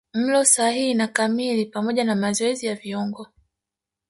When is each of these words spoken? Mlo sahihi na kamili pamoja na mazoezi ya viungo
Mlo 0.13 0.45
sahihi 0.45 0.93
na 0.93 1.07
kamili 1.07 1.65
pamoja 1.65 2.03
na 2.03 2.15
mazoezi 2.15 2.65
ya 2.65 2.75
viungo 2.75 3.27